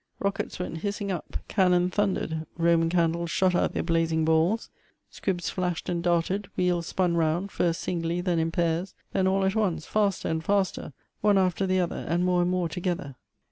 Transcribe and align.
Rockets 0.19 0.57
went 0.57 0.79
hissing 0.79 1.11
up— 1.11 1.37
cannon 1.47 1.91
thundered— 1.91 2.47
Roman 2.57 2.89
candles 2.89 3.29
shot 3.29 3.53
out 3.53 3.73
their 3.73 3.83
blazing 3.83 4.25
balls— 4.25 4.71
squibs 5.11 5.51
flashed 5.51 5.89
and 5.89 6.01
darted— 6.01 6.47
wheels 6.57 6.91
s])un 6.91 7.15
round, 7.15 7.51
fii'st 7.51 7.75
singly, 7.75 8.19
then 8.19 8.39
in 8.39 8.49
pairs, 8.49 8.95
then 9.13 9.27
all 9.27 9.45
at 9.45 9.53
once, 9.53 9.85
faster 9.85 10.27
and 10.27 10.43
faster, 10.43 10.93
one 11.19 11.37
after 11.37 11.67
the 11.67 11.79
other, 11.79 12.03
and 12.09 12.25
more 12.25 12.41
and 12.41 12.49
more 12.49 12.67
together. 12.67 13.15